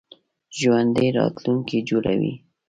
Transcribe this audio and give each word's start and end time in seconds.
ژوندي 0.59 1.07
راتلونکی 1.17 1.79
جوړوي 1.89 2.33